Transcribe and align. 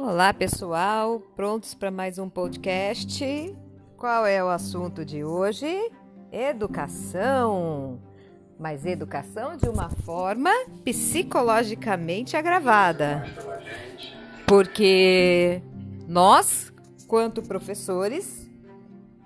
Olá, 0.00 0.32
pessoal, 0.32 1.18
prontos 1.34 1.74
para 1.74 1.90
mais 1.90 2.20
um 2.20 2.30
podcast? 2.30 3.52
Qual 3.96 4.24
é 4.24 4.42
o 4.42 4.48
assunto 4.48 5.04
de 5.04 5.24
hoje? 5.24 5.90
Educação. 6.30 8.00
Mas 8.56 8.86
educação 8.86 9.56
de 9.56 9.68
uma 9.68 9.90
forma 9.90 10.50
psicologicamente 10.84 12.36
agravada. 12.36 13.24
Porque 14.46 15.60
nós, 16.06 16.72
quanto 17.08 17.42
professores, 17.42 18.48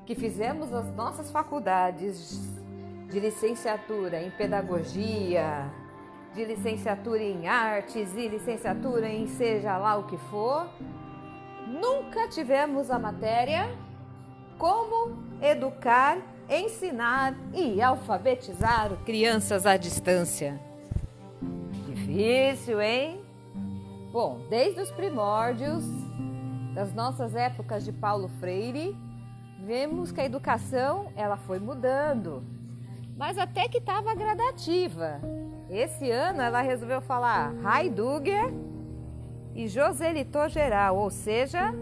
que 0.06 0.14
fizemos 0.14 0.72
as 0.72 0.90
nossas 0.96 1.30
faculdades 1.30 2.40
de 3.10 3.20
licenciatura 3.20 4.22
em 4.22 4.30
pedagogia, 4.30 5.70
de 6.34 6.44
licenciatura 6.44 7.22
em 7.22 7.46
artes 7.46 8.14
e 8.16 8.28
licenciatura 8.28 9.08
em 9.08 9.26
seja 9.26 9.76
lá 9.76 9.96
o 9.96 10.04
que 10.04 10.16
for, 10.16 10.68
nunca 11.66 12.28
tivemos 12.28 12.90
a 12.90 12.98
matéria 12.98 13.68
como 14.58 15.16
educar, 15.42 16.18
ensinar 16.48 17.34
e 17.52 17.82
alfabetizar 17.82 18.90
crianças 19.04 19.66
à 19.66 19.76
distância. 19.76 20.60
Difícil, 21.86 22.80
hein? 22.80 23.20
Bom, 24.12 24.40
desde 24.48 24.80
os 24.80 24.90
primórdios 24.90 25.84
das 26.74 26.94
nossas 26.94 27.34
épocas 27.34 27.84
de 27.84 27.92
Paulo 27.92 28.28
Freire, 28.40 28.96
vemos 29.64 30.10
que 30.12 30.20
a 30.20 30.24
educação 30.24 31.12
ela 31.16 31.36
foi 31.36 31.58
mudando, 31.58 32.42
mas 33.16 33.38
até 33.38 33.68
que 33.68 33.78
estava 33.78 34.14
gradativa. 34.14 35.20
Esse 35.70 36.10
ano 36.10 36.42
ela 36.42 36.60
resolveu 36.60 37.00
falar 37.00 37.54
Heidegger 37.64 38.52
e 39.54 39.68
Joselito 39.68 40.48
geral, 40.48 40.96
ou 40.96 41.10
seja, 41.10 41.72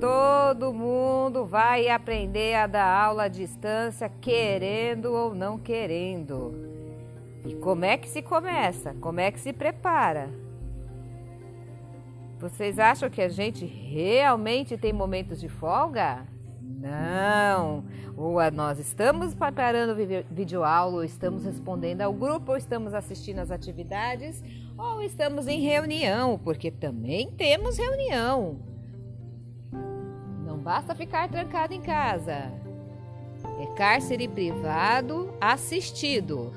todo 0.00 0.72
mundo 0.72 1.44
vai 1.44 1.88
aprender 1.88 2.54
a 2.54 2.66
dar 2.66 2.86
aula 2.86 3.24
à 3.24 3.28
distância, 3.28 4.08
querendo 4.20 5.12
ou 5.12 5.34
não 5.34 5.58
querendo. 5.58 6.54
E 7.44 7.54
como 7.54 7.84
é 7.84 7.96
que 7.96 8.08
se 8.08 8.22
começa? 8.22 8.94
Como 9.00 9.20
é 9.20 9.30
que 9.30 9.40
se 9.40 9.52
prepara? 9.52 10.30
Vocês 12.38 12.78
acham 12.78 13.08
que 13.08 13.22
a 13.22 13.28
gente 13.28 13.64
realmente 13.64 14.76
tem 14.76 14.92
momentos 14.92 15.40
de 15.40 15.48
folga? 15.48 16.26
Não! 16.66 17.84
Ou 18.16 18.38
nós 18.50 18.78
estamos 18.78 19.34
preparando 19.34 19.94
videoaula, 20.30 20.96
ou 20.96 21.04
estamos 21.04 21.44
respondendo 21.44 22.02
ao 22.02 22.12
grupo, 22.12 22.52
ou 22.52 22.56
estamos 22.56 22.92
assistindo 22.92 23.38
às 23.38 23.50
atividades, 23.50 24.42
ou 24.76 25.02
estamos 25.02 25.46
em 25.46 25.60
reunião, 25.60 26.38
porque 26.38 26.70
também 26.70 27.30
temos 27.32 27.78
reunião. 27.78 28.58
Não 30.44 30.58
basta 30.58 30.94
ficar 30.94 31.28
trancado 31.28 31.72
em 31.74 31.80
casa. 31.80 32.50
É 33.60 33.66
cárcere 33.76 34.26
privado 34.26 35.32
assistido. 35.40 36.52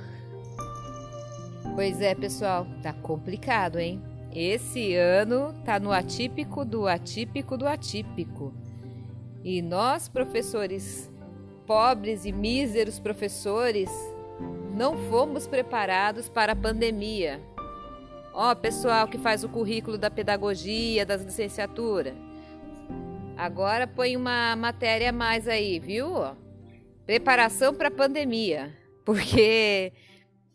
Pois 1.76 2.02
é, 2.02 2.16
pessoal, 2.16 2.66
tá 2.82 2.92
complicado, 2.92 3.80
hein? 3.80 4.02
Esse 4.34 4.96
ano 4.96 5.54
tá 5.66 5.80
no 5.80 5.92
atípico 5.92 6.64
do 6.66 6.88
atípico 6.88 7.58
do 7.58 7.68
atípico. 7.68 8.54
E 9.44 9.62
nós, 9.62 10.10
professores 10.10 11.12
pobres 11.66 12.26
e 12.26 12.32
míseros 12.32 13.00
professores, 13.00 13.90
não 14.76 14.98
fomos 15.10 15.46
preparados 15.46 16.28
para 16.28 16.54
a 16.54 16.56
pandemia. 16.56 17.40
Ó, 18.34 18.52
oh, 18.52 18.56
pessoal 18.56 19.08
que 19.08 19.18
faz 19.18 19.44
o 19.44 19.50
currículo 19.50 19.98
da 19.98 20.10
pedagogia, 20.10 21.06
das 21.06 21.22
licenciaturas. 21.22 22.16
Agora 23.38 23.86
põe 23.86 24.18
uma 24.18 24.56
matéria 24.56 25.10
a 25.10 25.14
mais 25.14 25.48
aí, 25.48 25.80
viu? 25.80 26.10
Preparação 27.06 27.74
para 27.74 27.88
a 27.88 27.92
pandemia. 27.92 28.76
Porque 29.06 29.94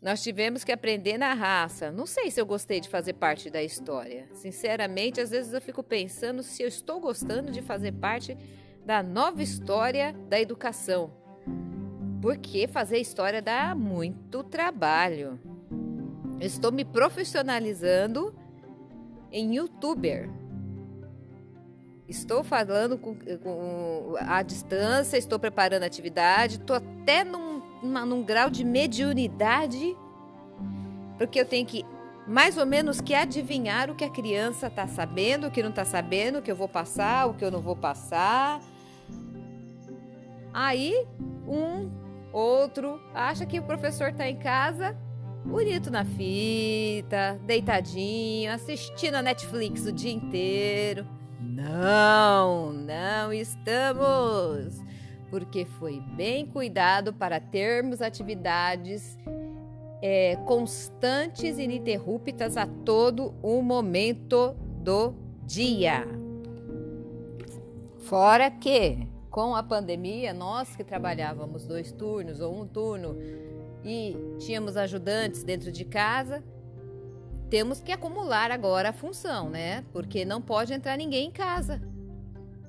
nós 0.01 0.21
tivemos 0.21 0.63
que 0.63 0.71
aprender 0.71 1.17
na 1.17 1.33
raça. 1.33 1.91
Não 1.91 2.05
sei 2.05 2.29
se 2.29 2.39
eu 2.39 2.45
gostei 2.45 2.79
de 2.79 2.89
fazer 2.89 3.13
parte 3.13 3.49
da 3.49 3.63
história. 3.63 4.27
Sinceramente, 4.33 5.19
às 5.19 5.31
vezes 5.31 5.53
eu 5.53 5.61
fico 5.61 5.81
pensando 5.81 6.43
se 6.43 6.61
eu 6.61 6.67
estou 6.67 6.99
gostando 6.99 7.51
de 7.51 7.61
fazer 7.61 7.91
parte 7.93 8.37
da 8.85 9.01
nova 9.01 9.41
história 9.41 10.13
da 10.29 10.39
educação. 10.39 11.11
Porque 12.21 12.67
fazer 12.67 12.99
história 12.99 13.41
dá 13.41 13.73
muito 13.75 14.43
trabalho. 14.43 15.39
estou 16.39 16.71
me 16.71 16.85
profissionalizando 16.85 18.33
em 19.31 19.55
youtuber. 19.55 20.29
Estou 22.07 22.43
falando 22.43 22.99
com, 22.99 23.15
com 23.15 24.13
a 24.19 24.43
distância, 24.43 25.17
estou 25.17 25.39
preparando 25.39 25.83
atividade, 25.83 26.57
estou 26.57 26.75
até 26.75 27.23
num, 27.23 27.61
num 27.81 28.23
grau 28.23 28.47
de 28.49 28.63
mediunidade, 28.63 29.97
porque 31.17 31.39
eu 31.39 31.45
tenho 31.45 31.65
que 31.65 31.83
mais 32.27 32.57
ou 32.57 32.65
menos 32.65 33.01
que 33.01 33.13
adivinhar 33.13 33.89
o 33.89 33.95
que 33.95 34.03
a 34.03 34.09
criança 34.09 34.67
está 34.67 34.87
sabendo, 34.87 35.47
o 35.47 35.51
que 35.51 35.61
não 35.61 35.69
está 35.69 35.85
sabendo, 35.85 36.39
o 36.39 36.41
que 36.41 36.51
eu 36.51 36.55
vou 36.55 36.67
passar, 36.67 37.27
o 37.27 37.33
que 37.33 37.43
eu 37.43 37.51
não 37.51 37.61
vou 37.61 37.75
passar. 37.75 38.59
Aí, 40.57 41.05
um, 41.45 41.91
outro, 42.31 42.97
acha 43.13 43.45
que 43.45 43.59
o 43.59 43.63
professor 43.63 44.11
está 44.11 44.25
em 44.29 44.37
casa, 44.37 44.97
bonito 45.43 45.91
na 45.91 46.05
fita, 46.05 47.37
deitadinho, 47.45 48.53
assistindo 48.53 49.15
a 49.15 49.21
Netflix 49.21 49.85
o 49.85 49.91
dia 49.91 50.13
inteiro. 50.13 51.05
Não, 51.41 52.71
não 52.71 53.33
estamos, 53.33 54.81
porque 55.29 55.65
foi 55.65 55.99
bem 56.15 56.45
cuidado 56.45 57.11
para 57.11 57.37
termos 57.37 58.01
atividades 58.01 59.17
é, 60.01 60.37
constantes 60.45 61.57
e 61.57 61.63
ininterruptas 61.63 62.55
a 62.55 62.65
todo 62.65 63.35
o 63.43 63.61
momento 63.61 64.55
do 64.81 65.13
dia. 65.45 66.07
Fora 67.97 68.49
que 68.49 69.13
com 69.35 69.53
a 69.53 69.61
pandemia, 69.61 70.33
nós 70.33 70.77
que 70.77 70.83
trabalhávamos 70.85 71.67
dois 71.67 71.91
turnos 71.91 72.39
ou 72.39 72.57
um 72.57 72.65
turno 72.65 73.17
e 73.83 74.15
tínhamos 74.39 74.77
ajudantes 74.77 75.43
dentro 75.43 75.73
de 75.73 75.83
casa, 75.83 76.41
temos 77.49 77.81
que 77.81 77.91
acumular 77.91 78.49
agora 78.49 78.91
a 78.91 78.93
função, 78.93 79.49
né? 79.49 79.83
Porque 79.91 80.23
não 80.23 80.41
pode 80.41 80.71
entrar 80.71 80.95
ninguém 80.95 81.27
em 81.27 81.31
casa. 81.31 81.81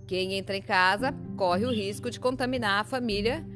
Quem 0.09 0.35
entra 0.35 0.57
em 0.57 0.61
casa 0.61 1.15
corre 1.37 1.65
o 1.65 1.71
risco 1.71 2.11
de 2.11 2.19
contaminar 2.19 2.81
a 2.81 2.85
família. 2.85 3.47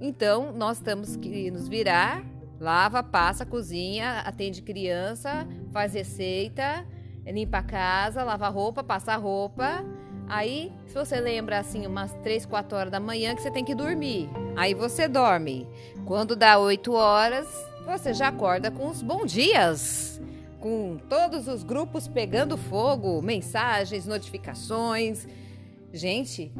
Então, 0.00 0.52
nós 0.52 0.80
temos 0.80 1.14
que 1.14 1.52
nos 1.52 1.68
virar, 1.68 2.24
lava, 2.58 3.00
passa, 3.00 3.46
cozinha, 3.46 4.22
atende 4.22 4.60
criança, 4.60 5.46
faz 5.70 5.94
receita, 5.94 6.84
limpa 7.24 7.58
a 7.58 7.62
casa, 7.62 8.24
lava 8.24 8.48
roupa, 8.48 8.82
passa 8.82 9.14
roupa 9.14 9.84
Aí, 10.30 10.72
se 10.86 10.94
você 10.94 11.20
lembra 11.20 11.58
assim, 11.58 11.84
umas 11.88 12.12
3, 12.22 12.46
4 12.46 12.78
horas 12.78 12.92
da 12.92 13.00
manhã 13.00 13.34
que 13.34 13.42
você 13.42 13.50
tem 13.50 13.64
que 13.64 13.74
dormir. 13.74 14.30
Aí 14.54 14.74
você 14.74 15.08
dorme. 15.08 15.66
Quando 16.06 16.36
dá 16.36 16.56
8 16.56 16.92
horas, 16.92 17.48
você 17.84 18.14
já 18.14 18.28
acorda 18.28 18.70
com 18.70 18.88
os 18.88 19.02
bons 19.02 19.32
dias. 19.32 20.22
Com 20.60 20.98
todos 21.08 21.48
os 21.48 21.64
grupos 21.64 22.06
pegando 22.06 22.56
fogo, 22.56 23.20
mensagens, 23.20 24.06
notificações. 24.06 25.26
Gente, 25.92 26.52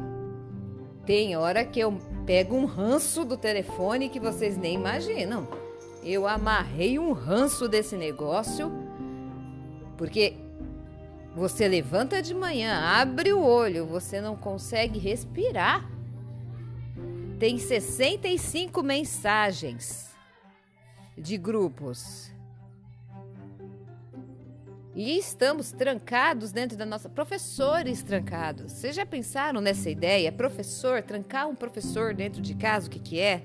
tem 1.05 1.37
hora 1.37 1.63
que 1.63 1.79
eu 1.79 1.97
pego 2.25 2.57
um 2.57 2.65
ranço 2.65 3.23
do 3.23 3.37
telefone 3.37 4.09
que 4.09 4.19
vocês 4.19 4.57
nem 4.57 4.75
imaginam. 4.75 5.47
Eu 6.03 6.27
amarrei 6.27 6.99
um 6.99 7.13
ranço 7.13 7.69
desse 7.69 7.95
negócio 7.95 8.69
porque 9.97 10.40
você 11.35 11.67
levanta 11.67 12.21
de 12.21 12.33
manhã, 12.33 12.77
abre 12.77 13.31
o 13.31 13.41
olho, 13.41 13.85
você 13.85 14.19
não 14.19 14.35
consegue 14.35 14.99
respirar. 14.99 15.89
Tem 17.39 17.57
65 17.57 18.83
mensagens 18.83 20.13
de 21.17 21.37
grupos. 21.37 22.31
E 24.93 25.17
estamos 25.17 25.71
trancados 25.71 26.51
dentro 26.51 26.77
da 26.77 26.85
nossa. 26.85 27.07
Professores 27.07 28.03
trancados. 28.03 28.73
Vocês 28.73 28.93
já 28.93 29.05
pensaram 29.05 29.61
nessa 29.61 29.89
ideia? 29.89 30.33
Professor, 30.33 31.01
trancar 31.01 31.47
um 31.47 31.55
professor 31.55 32.13
dentro 32.13 32.41
de 32.41 32.53
casa, 32.55 32.87
o 32.87 32.89
que, 32.89 32.99
que 32.99 33.19
é? 33.19 33.41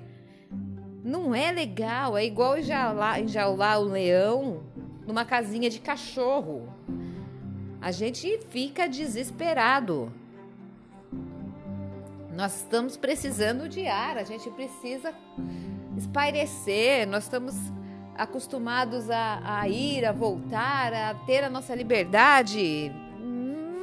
Não 1.05 1.33
é 1.33 1.53
legal. 1.53 2.19
É 2.19 2.27
igual 2.27 2.59
enjaular, 2.59 3.21
enjaular 3.21 3.81
um 3.81 3.85
leão 3.85 4.65
numa 5.07 5.25
casinha 5.25 5.71
de 5.71 5.79
cachorro 5.79 6.76
a 7.87 7.93
gente 7.93 8.41
fica 8.49 8.89
desesperado. 8.89 10.13
Nós 12.35 12.57
estamos 12.57 12.97
precisando 12.97 13.69
de 13.69 13.87
ar, 13.87 14.19
a 14.19 14.25
gente 14.25 14.51
precisa 14.51 15.15
espairecer, 15.97 17.07
nós 17.07 17.23
estamos 17.23 17.55
acostumados 18.17 19.09
a, 19.09 19.61
a 19.61 19.69
ir, 19.69 20.05
a 20.05 20.11
voltar, 20.11 20.93
a 20.93 21.15
ter 21.27 21.45
a 21.45 21.49
nossa 21.49 21.77
liberdade, 21.77 22.91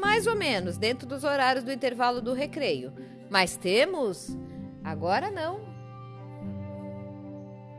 mais 0.01 0.27
ou 0.27 0.35
menos 0.35 0.75
dentro 0.77 1.07
dos 1.07 1.23
horários 1.23 1.63
do 1.63 1.71
intervalo 1.71 2.21
do 2.21 2.33
recreio. 2.33 2.91
Mas 3.29 3.55
temos? 3.55 4.37
Agora 4.83 5.31
não. 5.31 5.61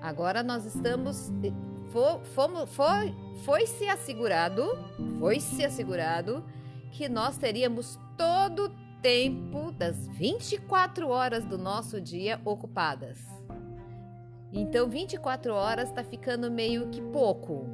Agora 0.00 0.42
nós 0.42 0.64
estamos. 0.64 1.30
Foi, 1.94 3.14
foi, 3.44 3.66
se 3.68 3.88
assegurado, 3.88 4.68
foi 5.20 5.38
se 5.38 5.64
assegurado 5.64 6.44
que 6.90 7.08
nós 7.08 7.38
teríamos 7.38 7.96
todo 8.18 8.64
o 8.64 9.00
tempo 9.00 9.70
das 9.70 10.08
24 10.08 11.08
horas 11.08 11.44
do 11.44 11.56
nosso 11.56 12.00
dia 12.00 12.40
ocupadas. 12.44 13.20
Então, 14.52 14.88
24 14.88 15.54
horas 15.54 15.88
está 15.88 16.02
ficando 16.02 16.50
meio 16.50 16.88
que 16.90 17.00
pouco. 17.00 17.64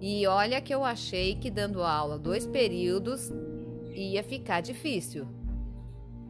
E 0.00 0.24
olha 0.28 0.60
que 0.60 0.72
eu 0.72 0.84
achei 0.84 1.34
que 1.34 1.50
dando 1.50 1.82
aula 1.82 2.16
dois 2.16 2.46
períodos 2.46 3.32
ia 3.92 4.22
ficar 4.22 4.60
difícil. 4.60 5.26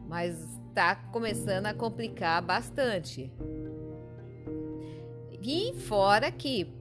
Mas 0.07 0.35
está 0.69 0.95
começando 0.95 1.67
a 1.67 1.75
complicar 1.75 2.41
bastante. 2.41 3.31
E 5.39 5.73
fora 5.87 6.31
que 6.31 6.76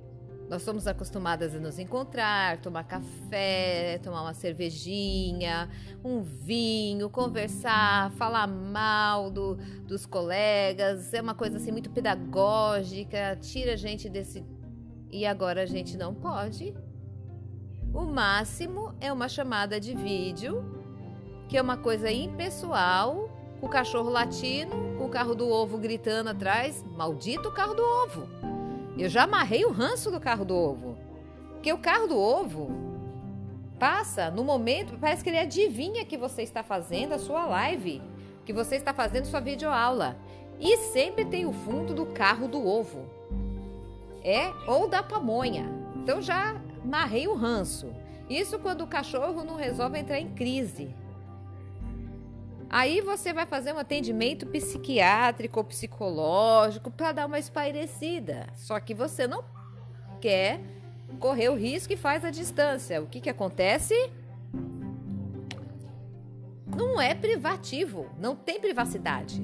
nós 0.48 0.62
somos 0.62 0.86
acostumadas 0.86 1.54
a 1.54 1.58
nos 1.58 1.78
encontrar, 1.78 2.58
tomar 2.58 2.84
café, 2.84 3.98
tomar 4.02 4.22
uma 4.22 4.34
cervejinha, 4.34 5.68
um 6.04 6.22
vinho, 6.22 7.10
conversar, 7.10 8.12
falar 8.12 8.46
mal 8.46 9.28
do, 9.28 9.56
dos 9.86 10.06
colegas. 10.06 11.12
É 11.12 11.20
uma 11.20 11.34
coisa 11.34 11.56
assim 11.56 11.72
muito 11.72 11.90
pedagógica, 11.90 13.36
tira 13.40 13.72
a 13.72 13.76
gente 13.76 14.08
desse. 14.08 14.44
E 15.10 15.26
agora 15.26 15.62
a 15.62 15.66
gente 15.66 15.96
não 15.96 16.14
pode. 16.14 16.74
O 17.92 18.02
máximo 18.04 18.94
é 19.00 19.12
uma 19.12 19.28
chamada 19.28 19.80
de 19.80 19.96
vídeo, 19.96 20.64
que 21.48 21.56
é 21.56 21.62
uma 21.62 21.76
coisa 21.76 22.10
impessoal, 22.10 23.30
o 23.60 23.68
cachorro 23.68 24.10
latindo, 24.10 24.76
o 25.02 25.08
carro 25.08 25.34
do 25.34 25.48
ovo 25.48 25.76
gritando 25.76 26.30
atrás. 26.30 26.84
Maldito 26.96 27.50
carro 27.50 27.74
do 27.74 27.82
ovo! 27.82 28.55
Eu 28.98 29.08
já 29.08 29.24
amarrei 29.24 29.64
o 29.64 29.72
ranço 29.72 30.10
do 30.10 30.20
carro 30.20 30.44
do 30.44 30.54
ovo. 30.54 30.96
Porque 31.52 31.72
o 31.72 31.78
carro 31.78 32.06
do 32.06 32.18
ovo 32.18 32.70
passa 33.78 34.30
no 34.30 34.42
momento, 34.42 34.96
parece 34.98 35.22
que 35.22 35.28
ele 35.28 35.38
adivinha 35.38 36.04
que 36.04 36.16
você 36.16 36.42
está 36.42 36.62
fazendo 36.62 37.12
a 37.12 37.18
sua 37.18 37.44
live, 37.44 38.00
que 38.44 38.52
você 38.52 38.76
está 38.76 38.94
fazendo 38.94 39.26
sua 39.26 39.40
videoaula. 39.40 40.16
E 40.58 40.76
sempre 40.78 41.24
tem 41.24 41.44
o 41.44 41.52
fundo 41.52 41.92
do 41.92 42.06
carro 42.06 42.48
do 42.48 42.66
ovo. 42.66 43.04
É, 44.24 44.50
ou 44.66 44.88
da 44.88 45.02
pamonha. 45.02 45.70
Então 45.96 46.22
já 46.22 46.60
amarrei 46.82 47.28
o 47.28 47.34
ranço. 47.34 47.92
Isso 48.30 48.58
quando 48.58 48.82
o 48.82 48.86
cachorro 48.86 49.44
não 49.44 49.56
resolve 49.56 49.98
entrar 49.98 50.18
em 50.18 50.30
crise. 50.30 50.94
Aí 52.68 53.00
você 53.00 53.32
vai 53.32 53.46
fazer 53.46 53.72
um 53.72 53.78
atendimento 53.78 54.46
psiquiátrico 54.46 55.60
ou 55.60 55.64
psicológico 55.64 56.90
para 56.90 57.12
dar 57.12 57.26
uma 57.26 57.38
espairecida. 57.38 58.46
Só 58.54 58.78
que 58.80 58.92
você 58.92 59.26
não 59.26 59.44
quer 60.20 60.60
correr 61.20 61.48
o 61.48 61.54
risco 61.54 61.92
e 61.92 61.96
faz 61.96 62.24
a 62.24 62.30
distância. 62.30 63.00
O 63.00 63.06
que, 63.06 63.20
que 63.20 63.30
acontece? 63.30 63.94
Não 66.66 67.00
é 67.00 67.14
privativo, 67.14 68.10
não 68.18 68.34
tem 68.34 68.60
privacidade. 68.60 69.42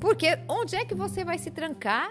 Porque 0.00 0.38
onde 0.48 0.76
é 0.76 0.84
que 0.84 0.94
você 0.94 1.24
vai 1.24 1.38
se 1.38 1.50
trancar 1.50 2.10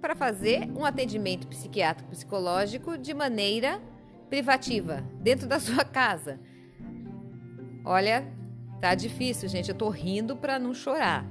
para 0.00 0.14
fazer 0.14 0.70
um 0.76 0.84
atendimento 0.84 1.48
psiquiátrico 1.48 2.10
psicológico 2.10 2.98
de 2.98 3.14
maneira 3.14 3.80
privativa, 4.28 5.02
dentro 5.20 5.48
da 5.48 5.58
sua 5.58 5.84
casa? 5.84 6.38
Olha, 7.84 8.26
Tá 8.84 8.94
difícil, 8.94 9.48
gente. 9.48 9.70
Eu 9.70 9.74
tô 9.74 9.88
rindo 9.88 10.36
para 10.36 10.58
não 10.58 10.74
chorar. 10.74 11.24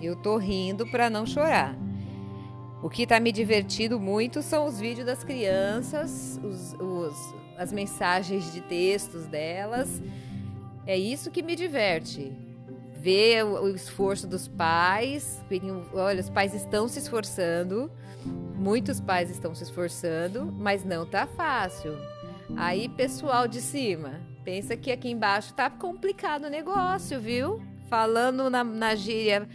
Eu 0.00 0.14
tô 0.14 0.36
rindo 0.36 0.86
para 0.86 1.10
não 1.10 1.26
chorar. 1.26 1.76
O 2.80 2.88
que 2.88 3.04
tá 3.04 3.18
me 3.18 3.32
divertindo 3.32 3.98
muito 3.98 4.40
são 4.42 4.64
os 4.64 4.78
vídeos 4.78 5.04
das 5.04 5.24
crianças, 5.24 6.38
os, 6.40 6.72
os, 6.74 7.34
as 7.58 7.72
mensagens 7.72 8.52
de 8.52 8.60
textos 8.60 9.26
delas. 9.26 10.00
É 10.86 10.96
isso 10.96 11.32
que 11.32 11.42
me 11.42 11.56
diverte. 11.56 12.32
Ver 13.00 13.44
o, 13.44 13.64
o 13.64 13.74
esforço 13.74 14.28
dos 14.28 14.46
pais. 14.46 15.42
Olha, 15.92 16.20
os 16.20 16.30
pais 16.30 16.54
estão 16.54 16.86
se 16.86 17.00
esforçando. 17.00 17.90
Muitos 18.54 19.00
pais 19.00 19.30
estão 19.30 19.52
se 19.52 19.64
esforçando, 19.64 20.54
mas 20.56 20.84
não 20.84 21.04
tá 21.04 21.26
fácil. 21.26 21.98
Aí, 22.56 22.88
pessoal 22.88 23.48
de 23.48 23.60
cima, 23.60 24.20
Pensa 24.44 24.76
que 24.76 24.92
aqui 24.92 25.10
embaixo 25.10 25.54
tá 25.54 25.70
complicado 25.70 26.44
o 26.44 26.50
negócio, 26.50 27.18
viu? 27.18 27.62
Falando 27.88 28.50
na, 28.50 28.62
na 28.62 28.94
gíria 28.94 29.48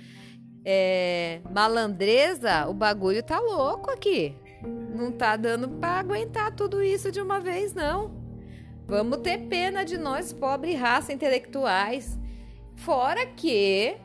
é, 0.65 1.41
o 2.67 2.73
bagulho 2.73 3.21
tá 3.21 3.39
louco 3.39 3.91
aqui. 3.91 4.35
Não 4.95 5.11
tá 5.11 5.37
dando 5.37 5.69
para 5.69 5.99
aguentar 5.99 6.55
tudo 6.55 6.83
isso 6.83 7.11
de 7.11 7.21
uma 7.21 7.39
vez, 7.39 7.73
não. 7.73 8.11
Vamos 8.87 9.19
ter 9.19 9.47
pena 9.47 9.85
de 9.85 9.97
nós, 9.97 10.33
pobre 10.33 10.73
raça 10.73 11.13
intelectuais. 11.13 12.17
Fora 12.75 13.25
que 13.27 13.95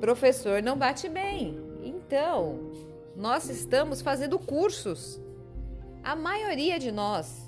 professor 0.00 0.62
não 0.62 0.76
bate 0.76 1.08
bem. 1.08 1.58
Então, 1.82 2.72
nós 3.16 3.48
estamos 3.48 4.02
fazendo 4.02 4.38
cursos. 4.38 5.20
A 6.04 6.14
maioria 6.14 6.78
de 6.78 6.92
nós 6.92 7.47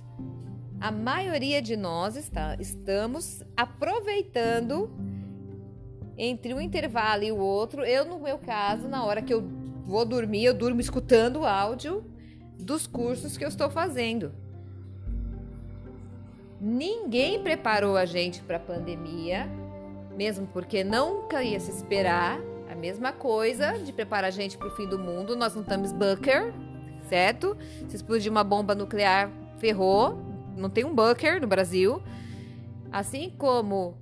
a 0.80 0.90
maioria 0.90 1.60
de 1.60 1.76
nós 1.76 2.16
está, 2.16 2.56
estamos 2.58 3.44
aproveitando 3.54 4.90
entre 6.16 6.54
um 6.54 6.60
intervalo 6.60 7.22
e 7.22 7.30
o 7.30 7.36
outro. 7.36 7.84
Eu, 7.84 8.06
no 8.06 8.18
meu 8.18 8.38
caso, 8.38 8.88
na 8.88 9.04
hora 9.04 9.20
que 9.20 9.32
eu 9.32 9.42
vou 9.84 10.06
dormir, 10.06 10.44
eu 10.44 10.54
durmo 10.54 10.80
escutando 10.80 11.40
o 11.40 11.46
áudio 11.46 12.02
dos 12.58 12.86
cursos 12.86 13.36
que 13.36 13.44
eu 13.44 13.48
estou 13.48 13.68
fazendo. 13.68 14.32
Ninguém 16.58 17.42
preparou 17.42 17.96
a 17.96 18.06
gente 18.06 18.40
para 18.42 18.56
a 18.56 18.60
pandemia, 18.60 19.46
mesmo 20.16 20.46
porque 20.46 20.82
nunca 20.82 21.42
ia 21.42 21.60
se 21.60 21.70
esperar. 21.70 22.40
A 22.70 22.74
mesma 22.74 23.12
coisa 23.12 23.72
de 23.72 23.92
preparar 23.92 24.28
a 24.28 24.30
gente 24.30 24.56
para 24.56 24.68
o 24.68 24.76
fim 24.76 24.88
do 24.88 24.98
mundo. 24.98 25.36
Nós 25.36 25.54
não 25.54 25.62
estamos 25.62 25.92
bunker, 25.92 26.54
certo? 27.08 27.56
Se 27.88 27.96
explodir 27.96 28.30
uma 28.30 28.44
bomba 28.44 28.74
nuclear, 28.74 29.30
ferrou 29.58 30.29
não 30.60 30.70
tem 30.70 30.84
um 30.84 30.94
bunker 30.94 31.40
no 31.40 31.46
Brasil. 31.46 32.02
Assim 32.92 33.32
como 33.36 33.96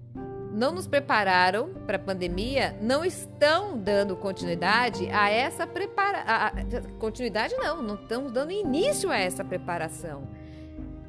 não 0.53 0.73
nos 0.73 0.87
prepararam 0.87 1.71
para 1.87 1.97
a 1.97 2.01
pandemia, 2.01 2.77
não 2.81 3.05
estão 3.05 3.79
dando 3.79 4.17
continuidade 4.17 5.09
a 5.11 5.31
essa 5.31 5.67
preparação. 5.67 6.27
Continuidade 6.99 7.55
não, 7.57 7.83
não 7.83 7.95
estamos 7.95 8.33
dando 8.33 8.51
início 8.51 9.11
a 9.11 9.17
essa 9.17 9.45
preparação. 9.45 10.27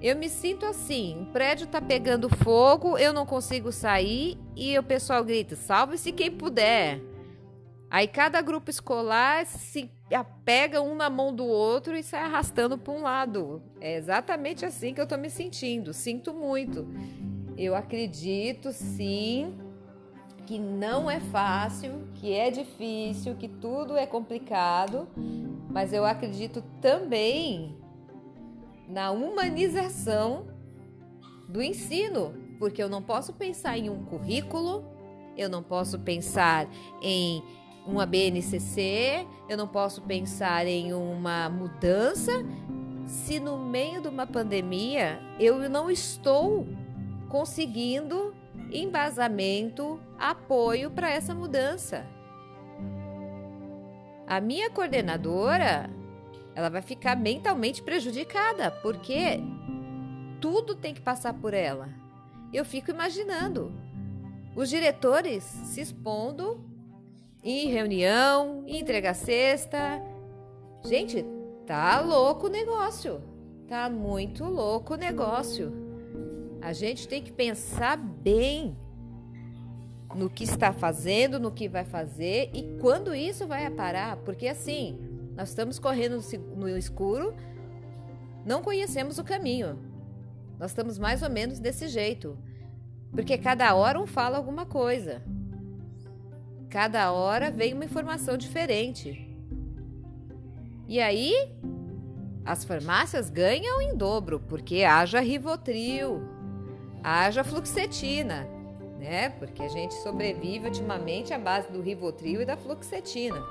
Eu 0.02 0.16
me 0.16 0.30
sinto 0.30 0.66
assim, 0.66 1.24
o 1.24 1.26
prédio 1.34 1.66
está 1.66 1.82
pegando 1.82 2.30
fogo, 2.30 2.98
eu 2.98 3.12
não 3.12 3.26
consigo 3.26 3.72
sair 3.72 4.38
e 4.56 4.78
o 4.78 4.84
pessoal 4.84 5.24
grita: 5.24 5.56
"Salve-se 5.56 6.12
quem 6.12 6.32
puder". 6.32 7.02
Aí 7.90 8.08
cada 8.08 8.40
grupo 8.42 8.70
escolar 8.70 9.46
se 9.46 9.90
apega 10.14 10.82
um 10.82 10.96
na 10.96 11.10
mão 11.10 11.34
do 11.34 11.46
outro 11.46 11.98
e 11.98 12.04
sai 12.04 12.22
arrastando 12.22 12.78
para 12.78 12.94
um 12.94 13.02
lado. 13.02 13.64
É 13.82 13.96
exatamente 13.96 14.64
assim 14.64 14.94
que 14.94 15.00
eu 15.00 15.06
estou 15.06 15.18
me 15.18 15.30
sentindo. 15.30 15.94
Sinto 15.94 16.34
muito. 16.34 16.88
Eu 17.58 17.76
acredito 17.76 18.72
sim 18.72 19.58
que 20.46 20.58
não 20.60 21.10
é 21.10 21.20
fácil, 21.20 22.08
que 22.16 22.34
é 22.34 22.50
difícil, 22.50 23.36
que 23.36 23.48
tudo 23.48 23.98
é 23.98 24.06
complicado, 24.06 25.08
mas 25.70 25.94
eu 25.94 26.06
acredito 26.06 26.64
também 26.82 27.78
na 28.88 29.12
humanização 29.12 30.48
do 31.48 31.62
ensino, 31.62 32.34
porque 32.58 32.82
eu 32.82 32.90
não 32.90 33.02
posso 33.02 33.34
pensar 33.34 33.78
em 33.78 33.90
um 33.90 34.04
currículo, 34.06 34.84
eu 35.38 35.50
não 35.50 35.62
posso 35.62 36.00
pensar 36.00 36.68
em 37.02 37.44
uma 37.90 38.06
BNCC, 38.06 39.26
eu 39.48 39.58
não 39.58 39.68
posso 39.68 40.02
pensar 40.02 40.66
em 40.68 40.94
uma 40.94 41.50
mudança 41.50 42.32
se 43.06 43.40
no 43.40 43.58
meio 43.58 44.02
de 44.02 44.08
uma 44.08 44.28
pandemia 44.28 45.20
eu 45.40 45.68
não 45.70 45.90
estou 45.90 46.68
conseguindo 47.28 48.34
embasamento, 48.72 50.00
apoio 50.18 50.92
para 50.92 51.10
essa 51.10 51.34
mudança. 51.34 52.06
A 54.28 54.40
minha 54.40 54.70
coordenadora, 54.70 55.90
ela 56.54 56.70
vai 56.70 56.84
ficar 56.84 57.16
mentalmente 57.16 57.82
prejudicada, 57.82 58.70
porque 58.70 59.40
tudo 60.40 60.76
tem 60.76 60.94
que 60.94 61.02
passar 61.02 61.34
por 61.34 61.54
ela. 61.54 61.90
Eu 62.54 62.64
fico 62.64 62.92
imaginando 62.92 63.72
os 64.56 64.70
diretores 64.70 65.44
se 65.44 65.82
expondo 65.82 66.64
em 67.44 67.70
reunião, 67.70 68.64
entregar 68.68 69.14
cesta. 69.14 70.02
Gente, 70.86 71.26
tá 71.66 72.00
louco 72.02 72.48
o 72.48 72.50
negócio. 72.50 73.22
Tá 73.68 73.90
muito 73.90 74.44
louco 74.44 74.94
o 74.94 74.98
negócio. 74.98 75.72
A 76.62 76.74
gente 76.74 77.08
tem 77.08 77.24
que 77.24 77.32
pensar 77.32 77.98
bem 77.98 78.78
no 80.16 80.30
que 80.30 80.44
está 80.44 80.74
fazendo, 80.74 81.40
no 81.40 81.52
que 81.52 81.70
vai 81.70 81.86
fazer 81.86 82.50
e 82.54 82.78
quando 82.80 83.14
isso 83.14 83.48
vai 83.48 83.70
parar, 83.70 84.18
porque 84.18 84.48
assim, 84.48 84.98
nós 85.36 85.50
estamos 85.50 85.78
correndo 85.78 86.20
no 86.56 86.68
escuro, 86.68 87.36
não 88.46 88.62
conhecemos 88.62 89.20
o 89.20 89.24
caminho. 89.24 89.80
Nós 90.58 90.72
estamos 90.72 90.98
mais 90.98 91.22
ou 91.22 91.30
menos 91.30 91.60
desse 91.60 91.88
jeito. 91.88 92.38
Porque 93.12 93.38
cada 93.38 93.74
hora 93.74 94.00
um 94.00 94.06
fala 94.06 94.38
alguma 94.38 94.66
coisa. 94.66 95.24
Cada 96.70 97.12
hora 97.12 97.50
vem 97.50 97.74
uma 97.74 97.86
informação 97.86 98.38
diferente. 98.38 99.28
E 100.88 101.00
aí, 101.00 101.34
as 102.46 102.64
farmácias 102.64 103.30
ganham 103.30 103.82
em 103.82 103.96
dobro, 103.96 104.40
porque 104.40 104.84
haja 104.84 105.20
Rivotril, 105.20 106.22
haja 107.04 107.44
Fluxetina, 107.44 108.48
né? 109.00 109.30
Porque 109.30 109.64
a 109.64 109.68
gente 109.68 109.96
sobrevive 109.96 110.68
ultimamente 110.68 111.34
à 111.34 111.40
base 111.40 111.72
do 111.72 111.82
Rivotril 111.82 112.42
e 112.42 112.46
da 112.46 112.56
Fluxetina. 112.56 113.44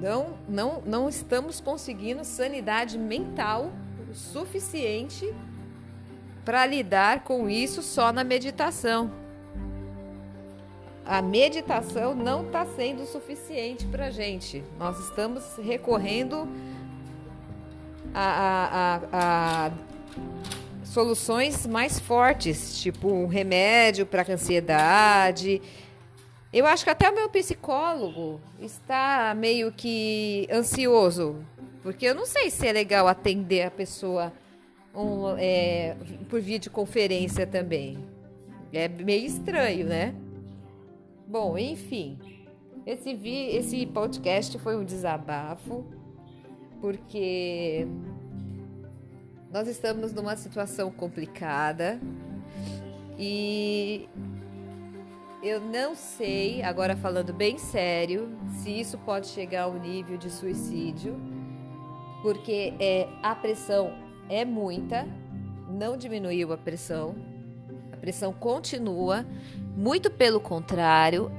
Não, 0.00 0.36
não, 0.46 0.82
não 0.82 1.08
estamos 1.08 1.58
conseguindo 1.58 2.22
sanidade 2.22 2.98
mental 2.98 3.72
suficiente 4.12 5.34
para 6.44 6.66
lidar 6.66 7.24
com 7.24 7.48
isso 7.48 7.82
só 7.82 8.12
na 8.12 8.22
meditação. 8.22 9.23
A 11.06 11.20
meditação 11.20 12.14
não 12.14 12.46
está 12.46 12.64
sendo 12.64 13.04
suficiente 13.04 13.84
para 13.86 14.06
a 14.06 14.10
gente. 14.10 14.64
Nós 14.78 14.98
estamos 14.98 15.56
recorrendo 15.58 16.48
a, 18.14 18.20
a, 18.22 18.96
a, 19.12 19.66
a 19.66 19.72
soluções 20.84 21.66
mais 21.66 21.98
fortes, 21.98 22.80
tipo 22.80 23.08
um 23.08 23.26
remédio 23.26 24.06
para 24.06 24.32
ansiedade. 24.32 25.60
Eu 26.50 26.66
acho 26.66 26.84
que 26.84 26.90
até 26.90 27.10
o 27.10 27.14
meu 27.14 27.28
psicólogo 27.28 28.40
está 28.60 29.34
meio 29.36 29.72
que 29.72 30.48
ansioso, 30.50 31.44
porque 31.82 32.06
eu 32.06 32.14
não 32.14 32.24
sei 32.24 32.48
se 32.48 32.66
é 32.66 32.72
legal 32.72 33.08
atender 33.08 33.62
a 33.62 33.70
pessoa 33.70 34.32
um, 34.94 35.36
é, 35.36 35.96
por 36.30 36.40
videoconferência 36.40 37.46
também. 37.46 37.98
É 38.72 38.88
meio 38.88 39.26
estranho, 39.26 39.86
né? 39.86 40.14
Bom, 41.26 41.56
enfim. 41.56 42.18
Esse, 42.86 43.14
vi, 43.14 43.48
esse 43.56 43.86
podcast 43.86 44.58
foi 44.58 44.76
um 44.76 44.84
desabafo, 44.84 45.86
porque 46.80 47.86
nós 49.50 49.66
estamos 49.68 50.12
numa 50.12 50.36
situação 50.36 50.90
complicada 50.90 51.98
e 53.18 54.06
eu 55.42 55.60
não 55.60 55.94
sei, 55.94 56.62
agora 56.62 56.96
falando 56.96 57.32
bem 57.32 57.56
sério, 57.56 58.28
se 58.62 58.80
isso 58.80 58.98
pode 58.98 59.28
chegar 59.28 59.62
ao 59.62 59.74
nível 59.74 60.18
de 60.18 60.30
suicídio, 60.30 61.18
porque 62.22 62.74
é, 62.78 63.08
a 63.22 63.34
pressão 63.34 63.92
é 64.28 64.44
muita, 64.44 65.06
não 65.70 65.96
diminuiu 65.96 66.52
a 66.52 66.58
pressão, 66.58 67.14
a 67.92 67.96
pressão 67.96 68.32
continua, 68.32 69.26
muito 69.76 70.10
pelo 70.10 70.40
contrário, 70.40 71.30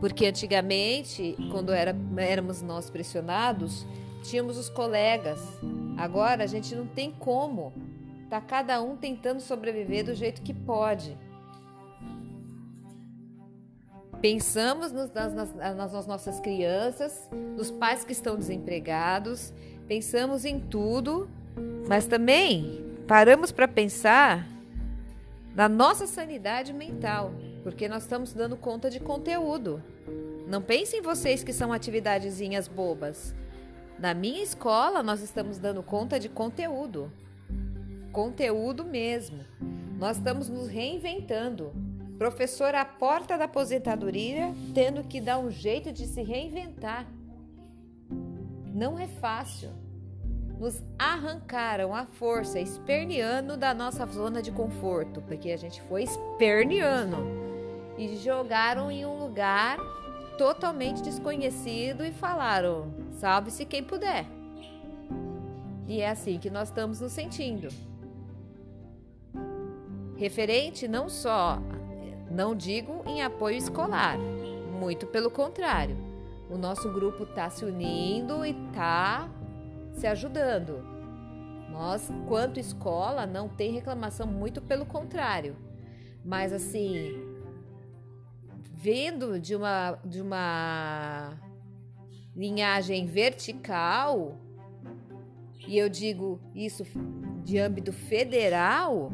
porque 0.00 0.26
antigamente, 0.26 1.36
quando 1.50 1.72
era, 1.72 1.96
éramos 2.16 2.62
nós 2.62 2.90
pressionados, 2.90 3.86
tínhamos 4.22 4.56
os 4.56 4.68
colegas. 4.68 5.40
Agora 5.96 6.44
a 6.44 6.46
gente 6.46 6.74
não 6.74 6.86
tem 6.86 7.10
como. 7.10 7.72
Tá 8.28 8.40
cada 8.40 8.82
um 8.82 8.96
tentando 8.96 9.40
sobreviver 9.40 10.04
do 10.04 10.14
jeito 10.14 10.42
que 10.42 10.52
pode. 10.52 11.16
Pensamos 14.20 14.92
nas, 14.92 15.12
nas, 15.12 15.54
nas 15.76 16.06
nossas 16.06 16.40
crianças, 16.40 17.28
nos 17.56 17.70
pais 17.70 18.04
que 18.04 18.12
estão 18.12 18.36
desempregados, 18.36 19.52
pensamos 19.86 20.44
em 20.44 20.58
tudo 20.58 21.28
mas 21.88 22.06
também 22.06 22.84
paramos 23.06 23.52
para 23.52 23.68
pensar 23.68 24.46
na 25.54 25.68
nossa 25.68 26.06
sanidade 26.06 26.72
mental, 26.72 27.32
porque 27.66 27.88
nós 27.88 28.04
estamos 28.04 28.32
dando 28.32 28.56
conta 28.56 28.88
de 28.88 29.00
conteúdo. 29.00 29.82
Não 30.46 30.62
pensem 30.62 31.02
vocês 31.02 31.42
que 31.42 31.52
são 31.52 31.72
atividadezinhas 31.72 32.68
bobas. 32.68 33.34
Na 33.98 34.14
minha 34.14 34.40
escola, 34.40 35.02
nós 35.02 35.20
estamos 35.20 35.58
dando 35.58 35.82
conta 35.82 36.20
de 36.20 36.28
conteúdo. 36.28 37.10
Conteúdo 38.12 38.84
mesmo. 38.84 39.44
Nós 39.98 40.16
estamos 40.16 40.48
nos 40.48 40.68
reinventando. 40.68 41.72
Professor 42.16 42.72
à 42.72 42.84
porta 42.84 43.36
da 43.36 43.46
aposentadoria, 43.46 44.54
tendo 44.72 45.02
que 45.02 45.20
dar 45.20 45.40
um 45.40 45.50
jeito 45.50 45.90
de 45.90 46.06
se 46.06 46.22
reinventar. 46.22 47.04
Não 48.72 48.96
é 48.96 49.08
fácil 49.08 49.70
nos 50.56 50.82
arrancaram 50.98 51.94
à 51.94 52.06
força, 52.06 52.58
esperneando 52.58 53.58
da 53.58 53.74
nossa 53.74 54.06
zona 54.06 54.40
de 54.40 54.50
conforto, 54.50 55.20
porque 55.20 55.50
a 55.50 55.56
gente 55.58 55.82
foi 55.82 56.04
esperneando 56.04 57.45
e 57.98 58.16
jogaram 58.16 58.90
em 58.90 59.06
um 59.06 59.18
lugar 59.18 59.78
totalmente 60.36 61.02
desconhecido 61.02 62.04
e 62.04 62.12
falaram: 62.12 62.92
salve-se 63.12 63.64
quem 63.64 63.82
puder. 63.82 64.26
E 65.86 66.00
é 66.00 66.10
assim 66.10 66.38
que 66.38 66.50
nós 66.50 66.68
estamos 66.68 67.00
nos 67.00 67.12
sentindo. 67.12 67.68
Referente 70.16 70.88
não 70.88 71.08
só, 71.08 71.58
não 72.30 72.54
digo 72.54 73.02
em 73.06 73.22
apoio 73.22 73.56
escolar, 73.56 74.18
muito 74.18 75.06
pelo 75.06 75.30
contrário. 75.30 75.96
O 76.50 76.56
nosso 76.56 76.90
grupo 76.92 77.24
está 77.24 77.50
se 77.50 77.64
unindo 77.64 78.44
e 78.44 78.50
está 78.50 79.28
se 79.92 80.06
ajudando. 80.06 80.96
Nós, 81.70 82.10
quanto 82.28 82.58
escola, 82.58 83.26
não 83.26 83.48
tem 83.48 83.72
reclamação, 83.72 84.26
muito 84.26 84.62
pelo 84.62 84.86
contrário. 84.86 85.56
Mas 86.24 86.52
assim, 86.52 87.25
vendo 88.76 89.40
de 89.40 89.56
uma 89.56 89.98
de 90.04 90.20
uma 90.20 91.32
linhagem 92.36 93.06
vertical, 93.06 94.36
e 95.66 95.78
eu 95.78 95.88
digo 95.88 96.38
isso 96.54 96.84
de 97.42 97.58
âmbito 97.58 97.92
federal, 97.92 99.10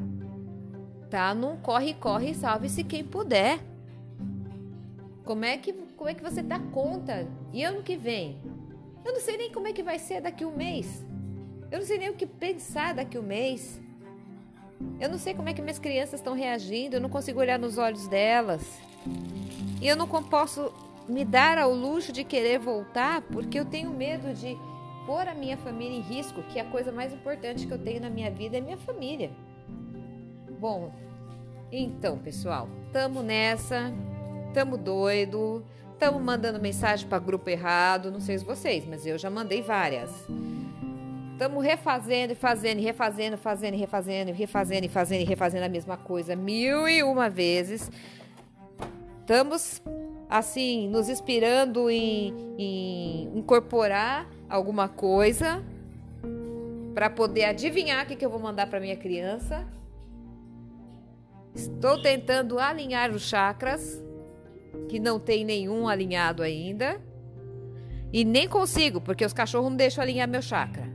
tá 1.09 1.33
num 1.33 1.57
corre 1.57 1.95
corre 1.95 2.35
salve-se 2.35 2.83
quem 2.83 3.04
puder. 3.04 3.61
Como 5.25 5.45
é 5.45 5.57
que 5.57 5.73
como 5.73 6.11
é 6.11 6.14
que 6.14 6.23
você 6.23 6.42
dá 6.42 6.59
conta? 6.59 7.28
E 7.52 7.62
ano 7.62 7.85
que 7.85 7.97
vem, 7.97 8.40
eu 9.04 9.12
não 9.12 9.21
sei 9.21 9.37
nem 9.37 9.52
como 9.52 9.69
é 9.69 9.73
que 9.73 9.83
vai 9.85 10.00
ser 10.00 10.21
daqui 10.21 10.45
um 10.45 10.57
mês. 10.57 11.07
Eu 11.71 11.78
não 11.78 11.87
sei 11.87 11.99
nem 11.99 12.11
o 12.11 12.14
que 12.14 12.26
pensar 12.26 12.92
daqui 12.92 13.16
um 13.16 13.23
mês. 13.23 13.81
Eu 15.00 15.09
não 15.09 15.19
sei 15.19 15.33
como 15.33 15.49
é 15.49 15.54
que 15.54 15.62
minhas 15.62 15.78
crianças 15.78 16.19
estão 16.19 16.35
reagindo. 16.35 16.97
Eu 16.97 17.00
não 17.00 17.09
consigo 17.09 17.38
olhar 17.38 17.59
nos 17.59 17.78
olhos 17.78 18.09
delas. 18.09 18.62
E 19.80 19.87
eu 19.87 19.97
não 19.97 20.06
posso 20.06 20.73
me 21.09 21.25
dar 21.25 21.59
ao 21.59 21.73
luxo 21.73 22.12
de 22.12 22.25
querer 22.25 22.59
voltar 22.59 23.23
porque 23.23 23.59
eu 23.59 23.64
tenho 23.64 23.90
medo 23.90 24.32
de 24.32 24.56
pôr 25.06 25.26
a 25.26 25.35
minha 25.35 25.56
família 25.56 25.97
em 25.97 26.00
risco, 26.00 26.42
que 26.44 26.59
é 26.59 26.62
a 26.62 26.71
coisa 26.71 26.92
mais 26.92 27.12
importante 27.12 27.66
que 27.66 27.73
eu 27.73 27.78
tenho 27.78 28.00
na 28.00 28.11
minha 28.11 28.30
vida 28.30 28.56
é 28.56 28.61
minha 28.61 28.78
família. 28.78 29.30
Bom, 30.61 30.92
então, 31.71 32.18
pessoal, 32.18 32.68
tamo 32.92 33.23
nessa, 33.23 33.92
tamo 34.54 34.76
doido. 34.76 35.64
Estamos 35.92 36.23
mandando 36.23 36.61
mensagem 36.61 37.09
para 37.09 37.18
grupo 37.18 37.49
errado, 37.49 38.11
não 38.11 38.21
sei 38.21 38.38
se 38.38 38.44
vocês, 38.44 38.85
mas 38.87 39.06
eu 39.06 39.16
já 39.18 39.30
mandei 39.30 39.62
várias. 39.62 40.11
Estamos 41.32 41.64
refazendo 41.64 42.37
fazendo, 42.37 42.80
refazendo, 42.80 43.37
fazendo, 43.37 43.76
refazendo, 43.76 44.32
refazendo, 44.32 44.87
e 44.87 44.88
fazendo, 44.88 45.26
refazendo 45.26 45.64
a 45.64 45.68
mesma 45.68 45.97
coisa 45.97 46.37
mil 46.37 46.88
e 46.88 47.02
uma 47.02 47.28
vezes. 47.28 47.90
Estamos, 49.32 49.80
assim, 50.28 50.90
nos 50.90 51.08
inspirando 51.08 51.88
em, 51.88 52.34
em 52.58 53.38
incorporar 53.38 54.28
alguma 54.46 54.90
coisa 54.90 55.64
para 56.92 57.08
poder 57.08 57.44
adivinhar 57.44 58.04
o 58.04 58.06
que, 58.06 58.14
que 58.14 58.26
eu 58.26 58.28
vou 58.28 58.38
mandar 58.38 58.66
para 58.66 58.78
minha 58.78 58.94
criança. 58.94 59.66
Estou 61.54 62.02
tentando 62.02 62.58
alinhar 62.58 63.10
os 63.10 63.22
chakras 63.22 64.04
que 64.90 65.00
não 65.00 65.18
tem 65.18 65.46
nenhum 65.46 65.88
alinhado 65.88 66.42
ainda. 66.42 67.00
E 68.12 68.26
nem 68.26 68.46
consigo, 68.46 69.00
porque 69.00 69.24
os 69.24 69.32
cachorros 69.32 69.70
não 69.70 69.76
deixam 69.78 70.02
alinhar 70.02 70.28
meu 70.28 70.42
chakra. 70.42 70.92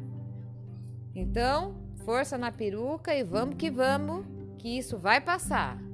Então, 1.15 1.75
força 2.05 2.37
na 2.37 2.51
peruca 2.51 3.15
e 3.15 3.23
vamos 3.23 3.55
que 3.55 3.71
vamos, 3.71 4.27
que 4.59 4.77
isso 4.77 4.95
vai 4.95 5.19
passar. 5.19 5.86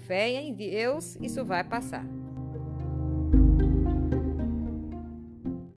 Fé 0.00 0.30
em 0.30 0.52
Deus, 0.52 1.16
isso 1.20 1.44
vai 1.44 1.62
passar. 1.62 2.04